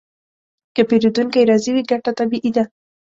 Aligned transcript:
که 0.75 0.81
پیرودونکی 0.89 1.49
راضي 1.49 1.71
وي، 1.73 1.83
ګټه 1.91 2.11
طبیعي 2.19 2.51
ده. 2.55 2.63